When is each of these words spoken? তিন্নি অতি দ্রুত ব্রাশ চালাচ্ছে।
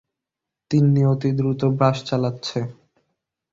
তিন্নি 0.71 1.01
অতি 1.05 1.29
দ্রুত 1.37 1.61
ব্রাশ 1.77 1.97
চালাচ্ছে। 2.03 2.59